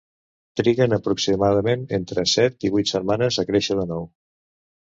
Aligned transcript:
Triguen 0.61 0.95
aproximadament 0.97 1.85
entre 1.99 2.25
set 2.33 2.67
i 2.71 2.73
vuit 2.77 2.95
setmanes 2.95 3.41
a 3.45 3.49
créixer 3.51 3.81
de 3.83 3.89
nou. 3.93 4.11